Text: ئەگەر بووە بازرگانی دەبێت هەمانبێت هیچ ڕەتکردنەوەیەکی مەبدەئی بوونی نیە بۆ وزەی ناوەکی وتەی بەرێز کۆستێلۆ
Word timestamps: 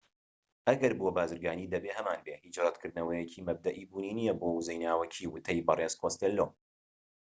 ئەگەر 0.67 0.93
بووە 0.97 1.11
بازرگانی 1.17 1.71
دەبێت 1.73 1.97
هەمانبێت 1.99 2.41
هیچ 2.45 2.55
ڕەتکردنەوەیەکی 2.65 3.45
مەبدەئی 3.47 3.87
بوونی 3.89 4.17
نیە 4.19 4.33
بۆ 4.39 4.47
وزەی 4.53 4.81
ناوەکی 4.85 5.29
وتەی 5.33 5.65
بەرێز 5.67 5.93
کۆستێلۆ 6.01 6.45